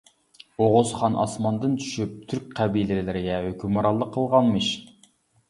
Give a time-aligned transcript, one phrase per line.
[0.61, 4.73] ئوغۇزخان ئاسماندىن چۈشۈپ تۈرك قەبىلىلىرىگە ھۆكۈمرانلىق قىلغانمىش.